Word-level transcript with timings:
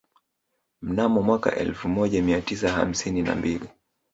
Mnamo 0.81 1.21
mwaka 1.21 1.55
elfu 1.55 1.89
moja 1.89 2.21
mia 2.21 2.41
tisa 2.41 2.69
hamsini 2.71 3.21
na 3.21 3.35
mbili 3.35 3.67